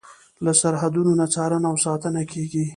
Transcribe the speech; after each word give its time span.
له 0.45 0.51
سرحدونو 0.61 1.11
نه 1.19 1.25
څارنه 1.33 1.67
او 1.71 1.75
ساتنه 1.85 2.21
کیږي. 2.31 2.65